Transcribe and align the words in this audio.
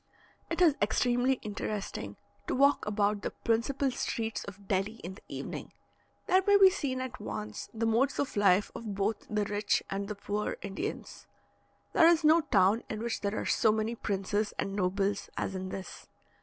It 0.49 0.63
is 0.63 0.73
extremely 0.81 1.33
interesting 1.43 2.17
to 2.47 2.55
walk 2.55 2.87
about 2.87 3.21
the 3.21 3.29
principal 3.29 3.91
streets 3.91 4.43
of 4.45 4.67
Delhi 4.67 4.95
in 5.03 5.13
the 5.13 5.21
evening. 5.27 5.73
There 6.25 6.41
may 6.47 6.57
be 6.57 6.71
seen 6.71 6.99
at 7.01 7.19
once 7.21 7.69
the 7.71 7.85
modes 7.85 8.17
of 8.17 8.35
life 8.35 8.71
of 8.73 8.95
both 8.95 9.27
the 9.29 9.45
rich 9.45 9.83
and 9.91 10.07
the 10.07 10.15
poor 10.15 10.57
Indians. 10.63 11.27
There 11.93 12.07
is 12.07 12.23
no 12.23 12.41
town 12.41 12.81
in 12.89 13.03
which 13.03 13.21
there 13.21 13.37
are 13.37 13.45
so 13.45 13.71
many 13.71 13.93
princes 13.93 14.55
and 14.57 14.75
nobles 14.75 15.29
as 15.37 15.53
in 15.53 15.69
this. 15.69 16.07